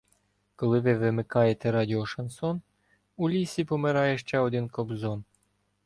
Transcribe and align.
Коли 0.55 0.79
ви 0.79 0.97
вимикаєте 0.97 1.71
радіо 1.71 2.05
Шансон 2.05 2.61
У 3.17 3.29
лісі 3.29 3.65
помирає 3.65 4.17
ще 4.17 4.39
один 4.39 4.69
Кобзон. 4.69 5.23